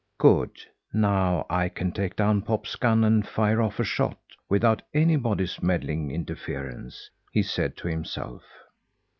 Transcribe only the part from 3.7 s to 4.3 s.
a shot,